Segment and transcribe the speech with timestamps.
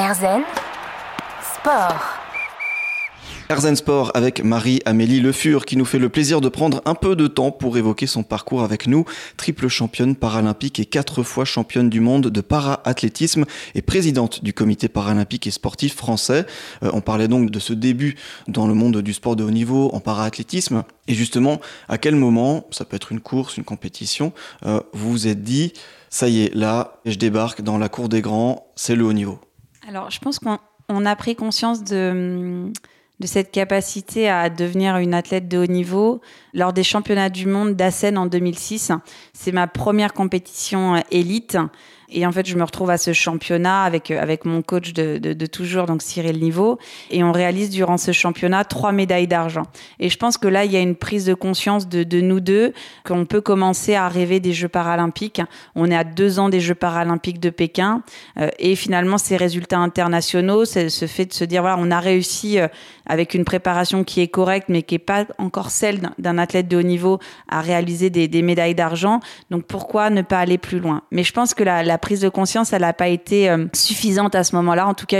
[0.00, 0.44] Erzen
[1.42, 2.02] Sport.
[3.50, 7.14] Erzen Sport avec Marie-Amélie Le Fur qui nous fait le plaisir de prendre un peu
[7.16, 9.04] de temps pour évoquer son parcours avec nous.
[9.36, 13.44] Triple championne paralympique et quatre fois championne du monde de para-athlétisme
[13.74, 16.46] et présidente du comité paralympique et sportif français.
[16.82, 18.16] Euh, on parlait donc de ce début
[18.48, 20.82] dans le monde du sport de haut niveau en para-athlétisme.
[21.08, 21.60] Et justement,
[21.90, 24.32] à quel moment, ça peut être une course, une compétition,
[24.64, 25.74] euh, vous vous êtes dit,
[26.08, 29.40] ça y est, là, je débarque dans la cour des grands, c'est le haut niveau
[29.86, 32.72] Alors, je pense qu'on a pris conscience de
[33.24, 36.20] cette capacité à devenir une athlète de haut niveau
[36.54, 38.92] lors des championnats du monde d'Assen en 2006.
[39.32, 41.58] C'est ma première compétition euh, élite
[42.12, 45.18] et en fait, je me retrouve à ce championnat avec, euh, avec mon coach de,
[45.18, 46.78] de, toujours, donc Cyril Niveau.
[47.10, 49.64] Et on réalise durant ce championnat trois médailles d'argent.
[49.98, 52.40] Et je pense que là, il y a une prise de conscience de, de nous
[52.40, 52.72] deux,
[53.04, 55.42] qu'on peut commencer à rêver des Jeux paralympiques.
[55.74, 58.02] On est à deux ans des Jeux paralympiques de Pékin.
[58.38, 62.58] Euh, et finalement, ces résultats internationaux, ce fait de se dire, voilà, on a réussi
[62.58, 62.68] euh,
[63.06, 66.76] avec une préparation qui est correcte, mais qui n'est pas encore celle d'un athlète de
[66.76, 67.18] haut niveau,
[67.48, 69.20] à réaliser des, des médailles d'argent.
[69.50, 71.02] Donc pourquoi ne pas aller plus loin?
[71.10, 74.34] Mais je pense que la, la prise de conscience, elle n'a pas été euh, suffisante
[74.34, 75.18] à ce moment-là, en tout cas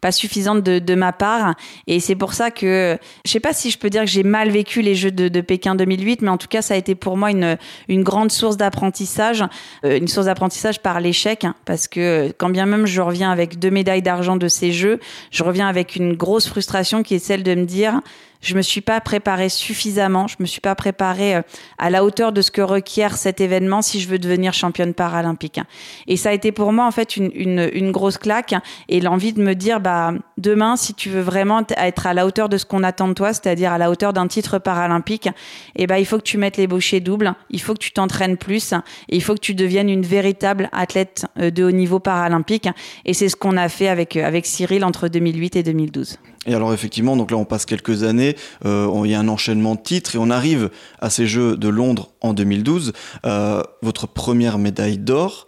[0.00, 1.54] pas suffisante de, ma part.
[1.86, 4.50] Et c'est pour ça que, je sais pas si je peux dire que j'ai mal
[4.50, 7.30] vécu les Jeux de, Pékin 2008, mais en tout cas, ça a été pour moi
[7.30, 7.56] une,
[7.88, 9.44] une grande source d'apprentissage,
[9.84, 13.58] euh, une source d'apprentissage par l'échec, hein, parce que quand bien même je reviens avec
[13.58, 17.42] deux médailles d'argent de ces Jeux, je reviens avec une grosse frustration qui est celle
[17.42, 18.00] de me dire,
[18.46, 21.42] je me suis pas préparée suffisamment, je me suis pas préparée euh,
[21.78, 25.60] à la hauteur de ce que requiert cet événement si je veux devenir championne paralympique.
[26.06, 28.54] Et ça a été pour moi en fait une, une, une grosse claque
[28.88, 32.48] et l'envie de me dire bah demain si tu veux vraiment être à la hauteur
[32.48, 35.28] de ce qu'on attend de toi, c'est-à-dire à la hauteur d'un titre paralympique,
[35.74, 38.36] eh ben il faut que tu mettes les bouchées doubles, il faut que tu t'entraînes
[38.36, 38.72] plus
[39.08, 42.68] et il faut que tu deviennes une véritable athlète euh, de haut niveau paralympique
[43.04, 46.18] et c'est ce qu'on a fait avec euh, avec Cyril entre 2008 et 2012.
[46.46, 49.74] Et alors effectivement, donc là on passe quelques années, euh, il y a un enchaînement
[49.74, 52.92] de titres et on arrive à ces Jeux de Londres en 2012.
[53.24, 55.46] Euh, votre première médaille d'or,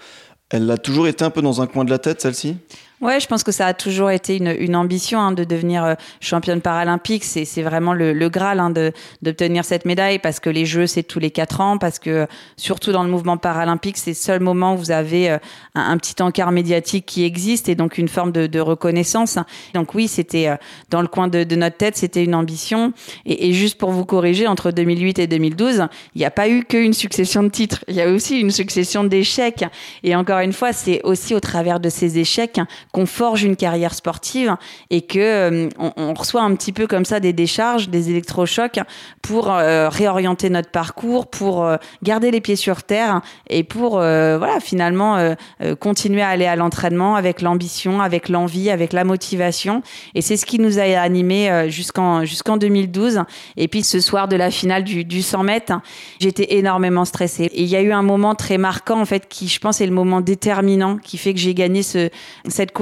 [0.51, 2.57] elle a toujours été un peu dans un coin de la tête celle-ci?
[3.01, 5.95] Ouais, je pense que ça a toujours été une, une ambition hein, de devenir euh,
[6.21, 7.23] championne paralympique.
[7.23, 8.93] C'est, vraiment le, le graal hein, de,
[9.23, 12.27] d'obtenir cette médaille parce que les Jeux, c'est tous les quatre ans, parce que
[12.57, 15.39] surtout dans le mouvement paralympique, c'est le seul moment où vous avez euh,
[15.77, 19.39] un, petit encart médiatique qui existe et donc une forme de, de reconnaissance.
[19.75, 20.57] Donc oui, c'était euh,
[20.91, 22.93] dans le coin de, de notre tête, c'était une ambition.
[23.25, 25.87] Et, et, juste pour vous corriger, entre 2008 et 2012,
[26.17, 27.85] il n'y a pas eu qu'une succession de titres.
[27.87, 29.65] Il y a aussi une succession d'échecs.
[30.03, 32.59] Et encore une fois, c'est aussi au travers de ces échecs
[32.93, 34.57] qu'on forge une carrière sportive
[34.91, 38.81] et que euh, on, reçoit un petit peu comme ça des décharges, des électrochocs
[39.23, 44.61] pour euh, réorienter notre parcours, pour euh, garder les pieds sur terre et pour voilà
[44.61, 45.35] finalement
[45.81, 49.83] continuer à aller à l'entraînement avec l'ambition, avec l'envie, avec la motivation.
[50.15, 53.23] Et c'est ce qui nous a animés jusqu'en jusqu'en 2012.
[53.57, 55.73] Et puis ce soir de la finale du, du 100 mètres,
[56.21, 57.45] j'étais énormément stressée.
[57.45, 59.87] Et il y a eu un moment très marquant en fait qui, je pense, est
[59.87, 62.11] le moment déterminant qui fait que j'ai gagné ce,
[62.49, 62.73] cette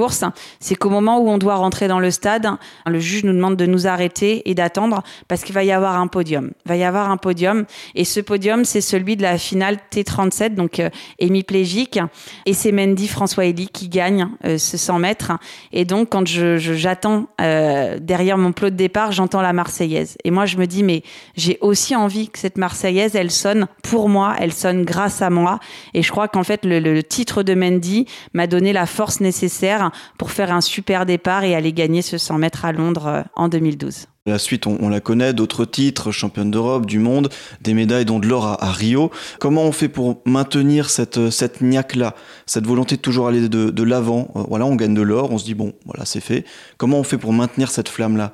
[0.59, 2.47] c'est qu'au moment où on doit rentrer dans le stade,
[2.85, 6.07] le juge nous demande de nous arrêter et d'attendre parce qu'il va y avoir un
[6.07, 6.51] podium.
[6.65, 7.65] Il va y avoir un podium
[7.95, 11.99] et ce podium, c'est celui de la finale T37, donc euh, hémiplégique,
[12.45, 15.31] et c'est Mendy François Elie qui gagne euh, ce 100 mètres.
[15.71, 20.17] Et donc, quand j'attends euh, derrière mon plot de départ, j'entends la Marseillaise.
[20.23, 21.03] Et moi, je me dis, mais
[21.35, 25.59] j'ai aussi envie que cette Marseillaise, elle sonne pour moi, elle sonne grâce à moi.
[25.93, 29.86] Et je crois qu'en fait, le titre de Mendy m'a donné la force nécessaire
[30.17, 33.47] pour faire un super départ et aller gagner ce 100 mètres à Londres euh, en
[33.47, 34.07] 2012.
[34.27, 37.29] La suite, on, on la connaît, d'autres titres, championne d'Europe, du monde,
[37.61, 39.09] des médailles, dont de l'or à, à, Rio.
[39.39, 42.13] Comment on fait pour maintenir cette, cette niaque-là,
[42.45, 45.37] cette volonté de toujours aller de, de l'avant euh, Voilà, on gagne de l'or, on
[45.37, 46.43] se dit, bon, voilà, c'est fait.
[46.77, 48.33] Comment on fait pour maintenir cette flamme-là?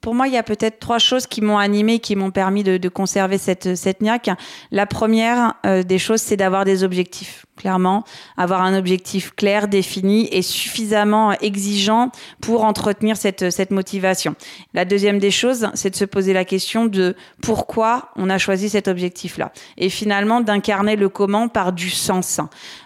[0.00, 2.76] Pour moi, il y a peut-être trois choses qui m'ont animé, qui m'ont permis de,
[2.76, 4.30] de, conserver cette, cette niaque.
[4.70, 8.04] La première euh, des choses, c'est d'avoir des objectifs clairement,
[8.36, 14.34] avoir un objectif clair, défini et suffisamment exigeant pour entretenir cette, cette motivation.
[14.74, 18.68] La deuxième des choses, c'est de se poser la question de pourquoi on a choisi
[18.68, 19.52] cet objectif-là.
[19.76, 22.40] Et finalement, d'incarner le comment par du sens.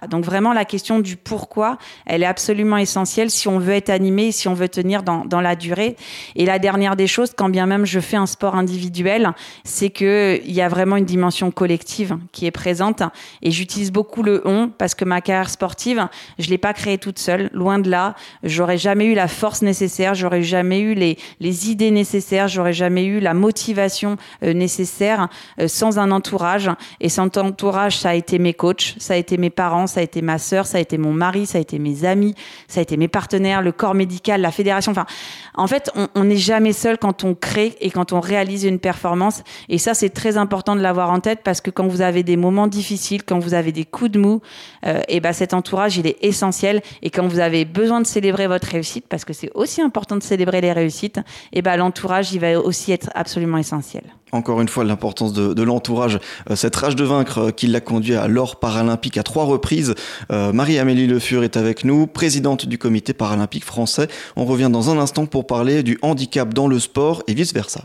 [0.09, 4.33] Donc vraiment, la question du pourquoi, elle est absolument essentielle si on veut être animé,
[4.33, 5.97] si on veut tenir dans, dans la durée.
[6.37, 9.33] Et la dernière des choses, quand bien même je fais un sport individuel,
[9.65, 13.03] c'est qu'il y a vraiment une dimension collective qui est présente.
[13.43, 16.09] Et j'utilise beaucoup le on parce que ma carrière sportive,
[16.39, 18.15] je l'ai pas créée toute seule, loin de là.
[18.43, 23.05] J'aurais jamais eu la force nécessaire, j'aurais jamais eu les, les idées nécessaires, j'aurais jamais
[23.05, 25.29] eu la motivation euh, nécessaire
[25.61, 26.71] euh, sans un entourage.
[27.01, 30.03] Et sans entourage, ça a été mes coachs, ça a été mes parents, ça a
[30.03, 32.35] été ma sœur, ça a été mon mari, ça a été mes amis,
[32.69, 34.93] ça a été mes partenaires, le corps médical, la fédération.
[34.93, 35.07] Enfin,
[35.55, 39.43] en fait, on n'est jamais seul quand on crée et quand on réalise une performance.
[39.69, 42.37] Et ça, c'est très important de l'avoir en tête parce que quand vous avez des
[42.37, 44.41] moments difficiles, quand vous avez des coups de mou,
[44.87, 46.83] euh, et ben cet entourage, il est essentiel.
[47.03, 50.23] Et quand vous avez besoin de célébrer votre réussite, parce que c'est aussi important de
[50.23, 51.21] célébrer les réussites,
[51.53, 54.03] et ben l'entourage, il va aussi être absolument essentiel.
[54.33, 56.21] Encore une fois, l'importance de, l'entourage,
[56.51, 59.95] euh, cette rage de vaincre euh, qui l'a conduit à l'or paralympique à trois reprises.
[60.31, 64.09] Marie-Amélie Le Fur est avec nous, présidente du comité paralympique français.
[64.37, 67.85] On revient dans un instant pour parler du handicap dans le sport et vice-versa.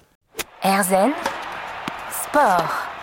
[0.63, 1.11] Erzen
[2.11, 2.94] Sport.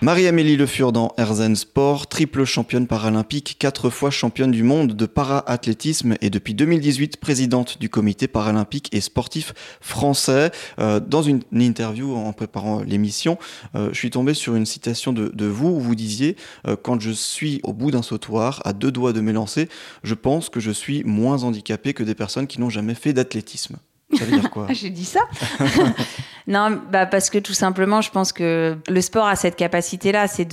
[0.00, 5.06] Marie-Amélie Le Fur dans Erzen Sport, triple championne paralympique, quatre fois championne du monde de
[5.06, 10.52] para-athlétisme et depuis 2018 présidente du comité paralympique et sportif français.
[10.78, 13.38] Euh, dans une, interview en préparant l'émission,
[13.74, 16.36] euh, je suis tombé sur une citation de, vous où vous disiez
[16.68, 19.68] euh, Quand je suis au bout d'un sautoir, à deux doigts de m'élancer,
[20.04, 23.78] je pense que je suis moins handicapé que des personnes qui n'ont jamais fait d'athlétisme.
[24.16, 24.68] Ça veut dire quoi?
[24.72, 25.20] J'ai dit ça
[26.48, 30.48] Non, bah parce que tout simplement, je pense que le sport a cette capacité-là, c'est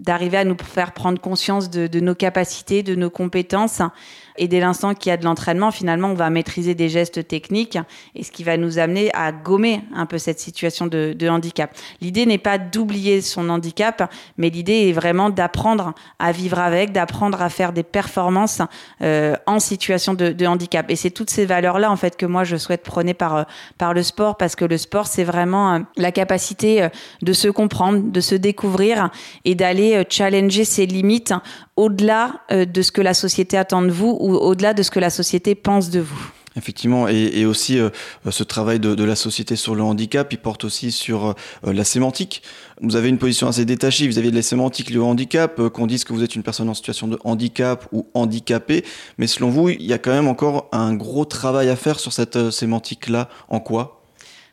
[0.00, 3.80] d'arriver à nous faire prendre conscience de, de nos capacités, de nos compétences
[4.38, 7.78] et dès l'instant qu'il y a de l'entraînement, finalement, on va maîtriser des gestes techniques
[8.14, 11.76] et ce qui va nous amener à gommer un peu cette situation de, handicap.
[12.00, 17.42] L'idée n'est pas d'oublier son handicap, mais l'idée est vraiment d'apprendre à vivre avec, d'apprendre
[17.42, 18.62] à faire des performances
[19.02, 20.90] euh, en situation de, handicap.
[20.90, 24.02] Et c'est toutes ces valeurs-là, en fait, que moi, je souhaite prôner par, euh, le
[24.02, 26.88] sport, parce que le sport, c'est vraiment euh, la capacité
[27.22, 29.10] de se comprendre, de se découvrir
[29.44, 31.34] et d'aller challenger ses limites
[31.78, 35.54] au-delà de ce que la société attend de vous au-delà de ce que la société
[35.54, 36.30] pense de vous.
[36.56, 37.90] Effectivement, et, aussi euh,
[38.28, 42.42] ce travail de, la société sur le handicap, il porte aussi sur euh, la sémantique.
[42.82, 46.02] Vous avez une position assez détachée vis-à-vis de la sémantique au handicap, euh, qu'on dise
[46.02, 48.84] que vous êtes une personne en situation de handicap ou handicapé,
[49.18, 52.12] mais selon vous, il y a quand même encore un gros travail à faire sur
[52.12, 53.28] cette sémantique-là.
[53.48, 53.97] En quoi?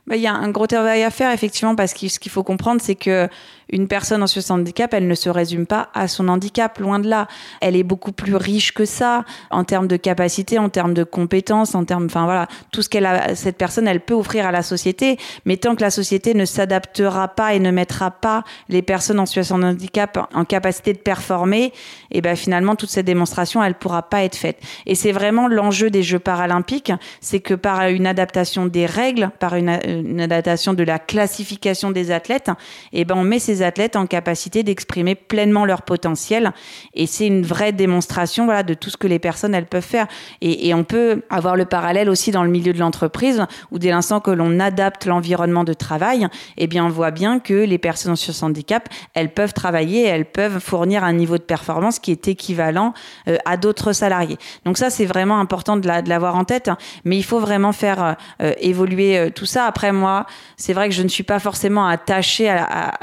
[0.07, 2.43] Bah, il y a un gros travail à faire, effectivement, parce que ce qu'il faut
[2.43, 3.27] comprendre, c'est que
[3.71, 6.99] une personne en situation de handicap, elle ne se résume pas à son handicap, loin
[6.99, 7.27] de là.
[7.61, 11.73] Elle est beaucoup plus riche que ça, en termes de capacité, en termes de compétences,
[11.73, 14.61] en termes, enfin voilà, tout ce qu'elle a, cette personne, elle peut offrir à la
[14.61, 15.17] société.
[15.45, 19.25] Mais tant que la société ne s'adaptera pas et ne mettra pas les personnes en
[19.25, 21.73] situation de handicap en capacité de performer,
[22.11, 24.59] et ben finalement, toute cette démonstration, elle pourra pas être faite.
[24.85, 29.55] Et c'est vraiment l'enjeu des Jeux paralympiques, c'est que par une adaptation des règles, par
[29.55, 32.49] une une adaptation de la classification des athlètes,
[32.93, 36.51] et eh ben on met ces athlètes en capacité d'exprimer pleinement leur potentiel.
[36.93, 40.07] Et c'est une vraie démonstration de tout ce que les personnes elles peuvent faire.
[40.41, 44.19] Et, on peut avoir le parallèle aussi dans le milieu de l'entreprise, où dès l'instant
[44.19, 46.27] que l'on adapte l'environnement de travail,
[46.57, 50.59] eh bien on voit bien que les personnes sur handicap, elles peuvent travailler, elles peuvent
[50.59, 52.93] fournir un niveau de performance qui est équivalent
[53.27, 54.37] euh, à d'autres salariés.
[54.65, 56.69] Donc ça, c'est vraiment important de l'avoir en tête.
[57.03, 59.65] Mais il faut vraiment faire euh, évoluer euh, tout ça.
[59.65, 60.25] Après, moi,
[60.57, 62.55] c'est vrai que je ne suis pas forcément attachée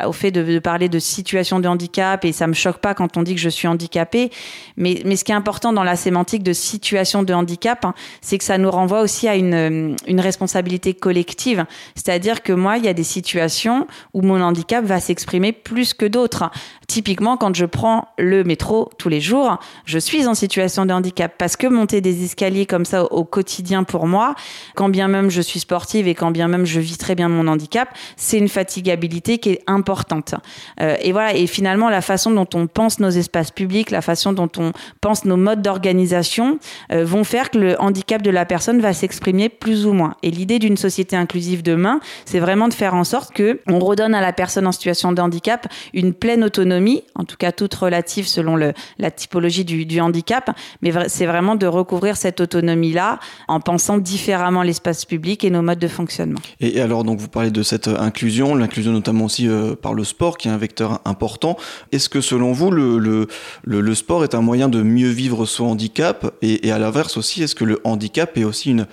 [0.05, 3.23] au fait de, parler de situation de handicap et ça me choque pas quand on
[3.23, 4.31] dit que je suis handicapée.
[4.77, 8.45] Mais, ce qui est important dans la sémantique de situation de handicap, hein, c'est que
[8.45, 11.65] ça nous renvoie aussi à une, une responsabilité collective.
[11.95, 16.07] C'est-à-dire que moi, il y a des situations où mon handicap va s'exprimer plus que
[16.07, 16.51] d'autres.
[16.89, 21.33] Typiquement, quand je prends le métro tous les jours, je suis en situation de handicap
[21.39, 24.35] parce que monter des escaliers comme ça au, quotidien pour moi,
[24.75, 27.49] quand bien même je suis sportive et quand bien même je vis très bien mon
[27.49, 30.35] handicap, c'est une fatigabilité qui est importante.
[30.81, 34.33] Euh, et voilà, et finalement, la façon dont on pense nos espaces publics, la façon
[34.33, 36.59] dont on pense nos modes d'organisation
[36.93, 40.15] euh, vont faire que le handicap de la personne va s'exprimer plus ou moins.
[40.23, 44.15] Et l'idée d'une société inclusive demain, c'est vraiment de faire en sorte que on redonne
[44.15, 48.27] à la personne en situation de handicap une pleine autonomie, en tout cas toute relative
[48.27, 50.51] selon le, la typologie du, du handicap,
[50.81, 55.79] mais c'est vraiment de recouvrir cette autonomie-là en pensant différemment l'espace public et nos modes
[55.79, 56.41] de fonctionnement.
[56.63, 60.05] Et, alors, donc, vous parlez de cette euh, inclusion, l'inclusion notamment aussi euh, par le
[60.05, 61.57] sport, qui est un vecteur important.
[61.91, 66.33] Est-ce que, selon vous, le, sport est un moyen de mieux vivre son handicap?
[66.41, 68.87] Et, à l'inverse aussi, est-ce que le handicap est aussi une,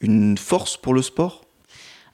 [0.00, 1.42] une force pour le sport?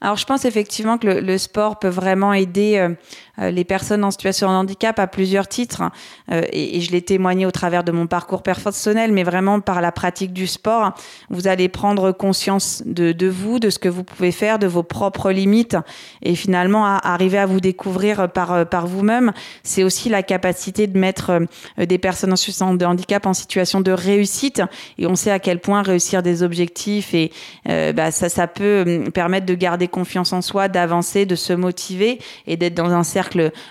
[0.01, 2.89] Alors je pense effectivement que le, sport peut vraiment aider euh,
[3.37, 5.83] les personnes en situation de handicap à plusieurs titres,
[6.31, 9.91] et, et, je l'ai témoigné au travers de mon parcours personnel, mais vraiment par la
[9.91, 10.93] pratique du sport,
[11.29, 15.31] vous allez prendre conscience de, vous, de ce que vous pouvez faire, de vos propres
[15.31, 15.77] limites,
[16.21, 19.33] et finalement arriver à vous découvrir par, par vous-même.
[19.63, 21.39] C'est aussi la capacité de mettre
[21.77, 24.61] des personnes en situation de handicap en situation de réussite,
[24.97, 27.31] et on sait à quel point réussir des objectifs et
[27.65, 32.57] bah, ça, ça peut permettre de garder confiance en soi, d'avancer, de se motiver et
[32.57, 33.24] d'être dans un cercle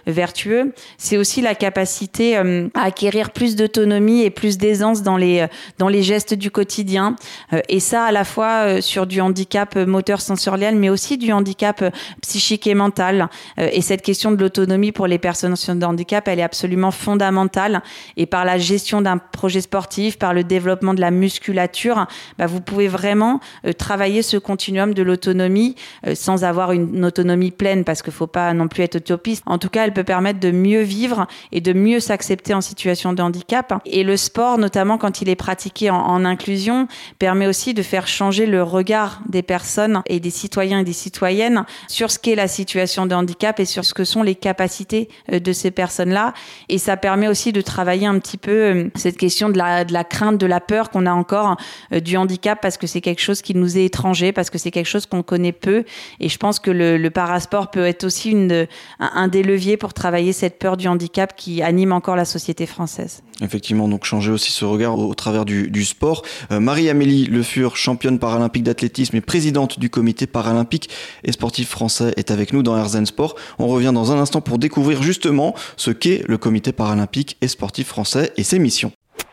[0.07, 0.73] vertueux.
[0.99, 5.47] C'est aussi la capacité euh, à acquérir plus d'autonomie et plus d'aisance dans les, euh,
[5.79, 7.17] dans les gestes du quotidien.
[7.53, 11.85] Euh, et ça, à la fois sur du handicap moteur sensoriel, mais aussi du handicap
[12.23, 13.29] psychique et mental.
[13.59, 16.91] Et cette question de l'autonomie pour les personnes en situation de handicap, elle est absolument
[16.91, 17.83] fondamentale.
[18.17, 22.07] Et par la gestion d'un projet sportif, par le développement de la musculature,
[22.39, 23.41] bah, vous pouvez vraiment
[23.79, 25.77] travailler ce continuum de l'autonomie
[26.15, 29.44] sans avoir une autonomie pleine, parce qu'il faut pas non plus être utopiste.
[29.47, 33.13] En tout cas, elle peut permettre de mieux vivre et de mieux s'accepter en situation
[33.13, 33.75] de handicap.
[33.87, 38.47] Et le sport, notamment quand il est pratiqué en, inclusion, permet aussi de faire changer
[38.47, 43.07] le regard des personnes et des citoyens et des citoyennes sur ce qu'est la situation
[43.07, 46.33] de handicap et sur ce que sont les capacités euh, de ces personnes-là.
[46.69, 50.39] Et ça permet aussi de travailler un petit peu euh, cette question de la, crainte,
[50.39, 51.57] de la peur qu'on a encore
[51.93, 54.71] euh, du handicap parce que c'est quelque chose qui nous est étranger, parce que c'est
[54.71, 55.85] quelque chose qu'on connaît peu.
[56.21, 58.67] Et je pense que le, parasport peut être aussi une,
[58.99, 63.23] un, des leviers pour travailler cette peur du handicap qui anime encore la société française.
[63.43, 66.23] Effectivement, donc changer aussi ce regard au, travers du, du sport.
[66.53, 70.89] Euh, Marie-Amélie Le Fur, championne paralympique d'athlétisme et présidente du comité paralympique
[71.25, 73.35] et sportif français, est avec nous dans Herzen Sport.
[73.59, 77.89] On revient dans un instant pour découvrir justement ce qu'est le comité paralympique et sportif
[77.89, 78.93] français et ses missions.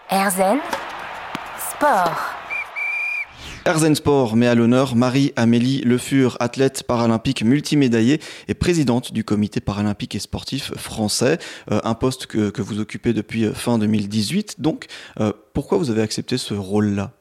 [0.10, 0.58] Herzen
[1.76, 2.41] Sport.
[3.64, 9.60] Erzen Sport met à l'honneur Marie-Amélie Le Fur, athlète paralympique multimédaillée et présidente du comité
[9.60, 11.38] paralympique et sportif français,
[11.72, 14.62] euh, un poste que, que, vous occupez depuis euh, fin 2018.
[14.62, 14.88] Donc,
[15.20, 17.12] euh, pourquoi vous avez accepté ce rôle-là?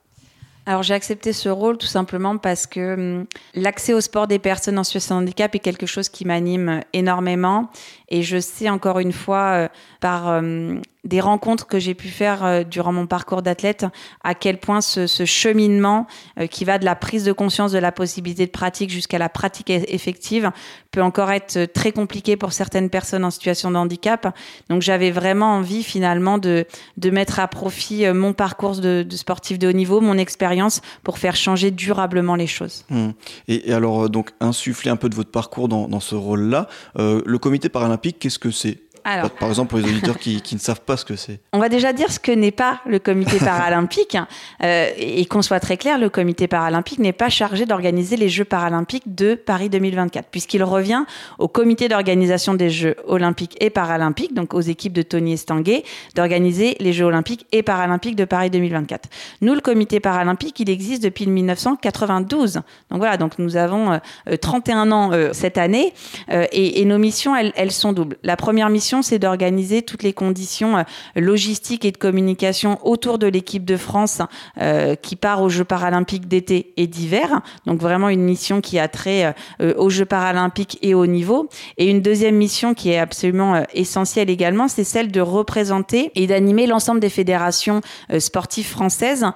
[0.65, 4.79] Alors j'ai accepté ce rôle tout simplement parce que hum, l'accès au sport des personnes
[4.79, 7.71] en situation de handicap est quelque chose qui m'anime énormément.
[8.09, 9.69] Et je sais encore une fois
[10.01, 13.87] par hum, des rencontres que j'ai pu faire euh, durant mon parcours d'athlète,
[14.23, 16.07] à quel point ce, cheminement
[16.39, 19.29] euh, qui va de la prise de conscience de la possibilité de pratique jusqu'à la
[19.29, 20.51] pratique effective
[20.91, 24.37] peut encore être euh, très compliqué pour certaines personnes en situation de handicap.
[24.69, 26.67] Donc j'avais vraiment envie finalement de,
[27.11, 31.71] mettre à profit mon parcours de, sportif de haut niveau, mon expérience pour faire changer
[31.71, 32.85] durablement les choses.
[32.91, 33.11] Mmh.
[33.49, 38.19] Et, alors donc insuffler un peu de votre parcours dans, ce rôle-là, le comité paralympique,
[38.19, 38.79] qu'est-ce que c'est?
[39.05, 41.41] Alors, par exemple, pour les auditeurs qui, qui, ne savent pas ce que c'est.
[41.53, 44.17] On va déjà dire ce que n'est pas le comité paralympique.
[44.63, 48.45] euh, et qu'on soit très clair, le comité paralympique n'est pas chargé d'organiser les Jeux
[48.45, 51.05] paralympiques de Paris 2024, puisqu'il revient
[51.39, 56.77] au comité d'organisation des Jeux olympiques et paralympiques, donc aux équipes de Tony Estanguet, d'organiser
[56.81, 59.09] les Jeux olympiques et paralympiques de Paris 2024.
[59.41, 62.55] Nous, le comité paralympique, il existe depuis 1992.
[62.55, 65.93] Donc voilà, donc nous avons euh, 31 ans euh, cette année,
[66.31, 68.17] euh, et, et, nos missions, elles, elles sont doubles.
[68.23, 70.83] La première mission, c'est d'organiser toutes les conditions euh,
[71.15, 74.21] logistiques et de communication autour de l'équipe de France
[74.61, 77.41] euh, qui part aux Jeux paralympiques d'été et d'hiver.
[77.67, 81.49] Donc vraiment une mission qui a trait euh, aux Jeux paralympiques et au niveau.
[81.79, 86.67] Et une deuxième mission qui est absolument essentielle également, c'est celle de représenter et d'animer
[86.67, 87.81] l'ensemble des fédérations
[88.19, 89.27] sportives françaises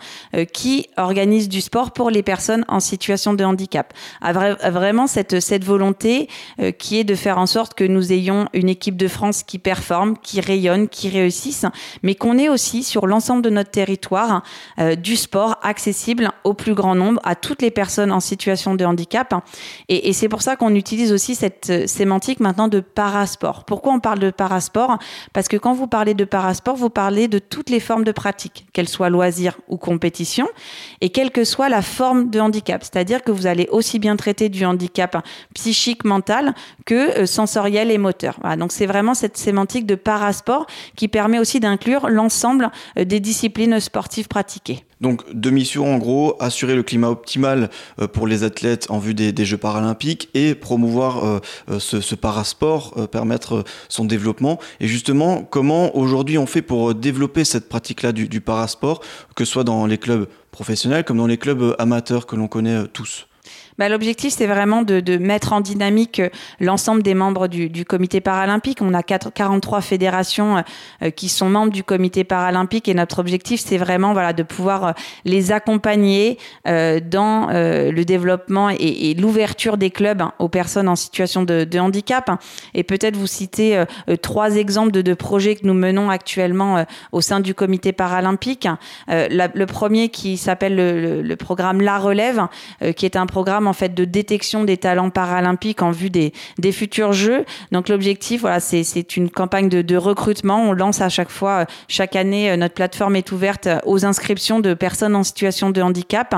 [0.53, 3.93] qui organisent du sport pour les personnes en situation de handicap.
[4.21, 4.33] A
[4.71, 6.29] vraiment cette, cette volonté
[6.79, 10.17] qui est de faire en sorte que nous ayons une équipe de France qui performent,
[10.19, 11.67] qui rayonnent, qui réussissent,
[12.03, 14.43] mais qu'on ait aussi sur l'ensemble de notre territoire
[14.79, 18.85] euh, du sport accessible au plus grand nombre, à toutes les personnes en situation de
[18.85, 19.35] handicap.
[19.89, 23.65] Et, c'est pour ça qu'on utilise aussi cette euh, sémantique maintenant de parasport.
[23.65, 24.99] Pourquoi on parle de parasport?
[25.33, 28.67] Parce que quand vous parlez de parasport, vous parlez de toutes les formes de pratique,
[28.73, 30.49] qu'elles soient loisirs ou compétition,
[31.01, 32.83] et quelle que soit la forme de handicap.
[32.83, 35.25] C'est-à-dire que vous allez aussi bien traiter du handicap
[35.55, 36.55] psychique, mental,
[36.87, 38.39] que euh, sensoriel et moteur.
[38.59, 43.81] Donc c'est vraiment cette sémantique de parasport qui permet aussi d'inclure l'ensemble euh, des disciplines
[43.81, 44.85] sportives pratiquées.
[45.01, 49.15] Donc deux missions en gros, assurer le climat optimal euh, pour les athlètes en vue
[49.15, 54.59] des, Jeux paralympiques et promouvoir euh, ce, parasport, permettre son développement.
[54.81, 59.03] Et justement, comment aujourd'hui on fait pour développer cette pratique-là du parasport,
[59.37, 62.87] que ce soit dans les clubs professionnels comme dans les clubs amateurs que l'on connaît
[62.93, 63.27] tous?
[63.79, 66.29] Bah, L'objectif, c'est vraiment de, mettre en dynamique euh,
[66.61, 68.81] l'ensemble des membres du, comité paralympique.
[68.81, 70.63] On a 4, 43 fédérations
[71.03, 74.85] euh, qui sont membres du comité paralympique et notre objectif, c'est vraiment voilà, de pouvoir
[74.85, 74.93] euh,
[75.25, 80.97] les accompagner euh, dans euh, le développement et, l'ouverture des clubs hein, aux personnes en
[80.97, 82.31] situation de, handicap.
[82.73, 83.83] Et peut-être vous citer
[84.23, 88.69] trois exemples de, projets que nous menons actuellement au sein du comité paralympique.
[89.09, 92.47] La, le premier qui s'appelle le, le, le, programme La Relève,
[92.97, 96.33] qui est un programme en fait de détection des talents paralympiques en vue des,
[96.73, 97.45] futurs Jeux.
[97.73, 100.69] Donc l'objectif, voilà, c'est une campagne de, recrutement.
[100.69, 105.15] On lance à chaque fois, chaque année, notre plateforme est ouverte aux inscriptions de personnes
[105.15, 106.35] en situation de handicap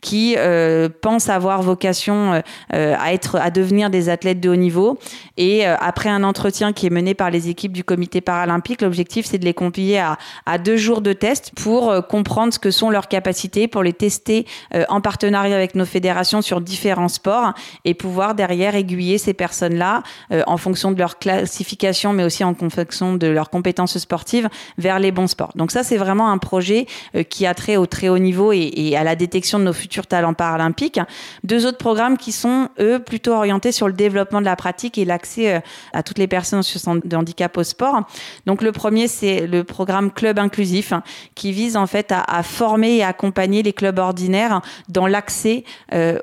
[0.00, 2.42] qui euh, pensent avoir vocation
[2.74, 4.98] euh, à être, à devenir des athlètes de haut niveau.
[5.38, 9.26] Et euh, après un entretien qui est mené par les équipes du comité paralympique, l'objectif
[9.26, 12.70] c'est de les convier à, à, deux jours de test pour euh, comprendre ce que
[12.70, 17.54] sont leurs capacités, pour les tester euh, en partenariat avec nos fédérations sur différents sports
[17.84, 22.54] et pouvoir derrière aiguiller ces personnes-là euh, en fonction de leur classification, mais aussi en
[22.54, 25.52] fonction de leurs compétences sportives vers les bons sports.
[25.54, 28.94] Donc ça, c'est vraiment un projet euh, qui a trait au très haut niveau et,
[28.96, 31.00] à la détection de nos futurs talents paralympiques.
[31.44, 35.04] Deux autres programmes qui sont, eux, plutôt orientés sur le développement de la pratique et
[35.04, 35.60] l'accès euh,
[35.92, 38.02] à toutes les personnes en situation de handicap au sport.
[38.46, 40.92] Donc le premier, c'est le programme Club Inclusif
[41.34, 45.64] qui vise en fait à, à former et accompagner les clubs ordinaires dans l'accès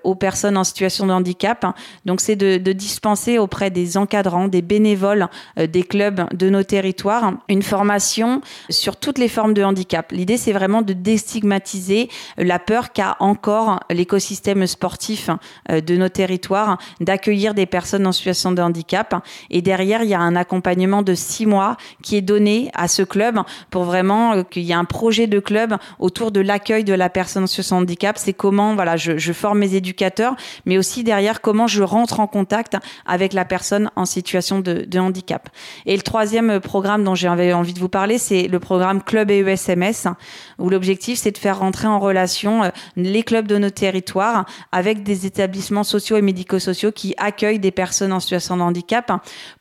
[0.03, 1.65] aux personnes en situation de handicap.
[2.05, 5.27] Donc c'est de, dispenser auprès des encadrants, des bénévoles
[5.57, 10.11] euh, des clubs de nos territoires une formation sur toutes les formes de handicap.
[10.11, 15.29] L'idée, c'est vraiment de déstigmatiser la peur qu'a encore l'écosystème sportif
[15.69, 19.15] euh, de nos territoires d'accueillir des personnes en situation de handicap.
[19.49, 23.03] Et derrière, il y a un accompagnement de six mois qui est donné à ce
[23.03, 23.39] club
[23.69, 27.09] pour vraiment euh, qu'il y ait un projet de club autour de l'accueil de la
[27.09, 28.17] personne en situation de handicap.
[28.17, 30.24] C'est comment, voilà, je forme mes éducateurs,
[30.65, 35.49] mais aussi derrière comment je rentre en contact avec la personne en situation de, handicap.
[35.85, 39.39] Et le troisième programme dont j'avais envie de vous parler, c'est le programme Club et
[39.39, 40.09] ESMS,
[40.57, 45.03] où l'objectif c'est de faire rentrer en relation euh, les clubs de nos territoires avec
[45.03, 49.11] des établissements sociaux et médico-sociaux qui accueillent des personnes en situation de handicap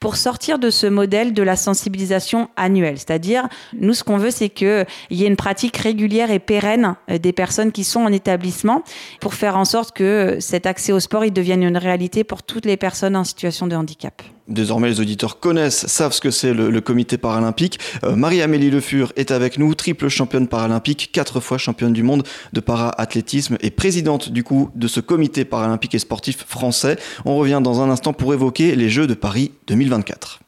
[0.00, 2.98] pour sortir de ce modèle de la sensibilisation annuelle.
[2.98, 7.18] C'est-à-dire, nous, ce qu'on veut, c'est qu'il y ait une pratique régulière et pérenne euh,
[7.18, 8.82] des personnes qui sont en établissement
[9.20, 12.64] pour faire en sorte que cet accès au sport il devienne une réalité pour toutes
[12.64, 14.22] les personnes en situation de handicap.
[14.46, 17.80] Désormais, les auditeurs connaissent, savent ce que c'est le, comité paralympique.
[18.04, 22.22] Euh, Marie-Amélie Le Fur est avec nous, triple championne paralympique, quatre fois championne du monde
[22.52, 26.98] de para-athlétisme et présidente du coup de ce comité paralympique et sportif français.
[27.24, 30.43] On revient dans un instant pour évoquer les Jeux de Paris 2024.